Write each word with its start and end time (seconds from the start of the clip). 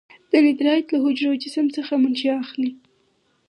دندرایت 0.33 0.87
له 0.91 0.97
حجروي 1.03 1.37
جسم 1.43 1.65
څخه 1.77 1.93
منشا 2.03 2.33
اخلي. 2.43 2.71